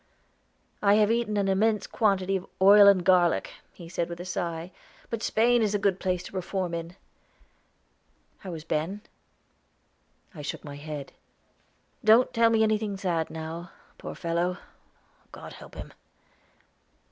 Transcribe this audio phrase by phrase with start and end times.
[0.81, 4.71] "I have eaten an immense quantity of oil and garlic," he said with a sigh.
[5.11, 6.95] "But Spain is a good place to reform in.
[8.39, 9.01] How is Ben?"
[10.33, 11.11] I shook my head.
[12.03, 13.69] "Don't tell me anything sad now.
[13.99, 14.57] Poor fellow!
[15.31, 15.93] God help him."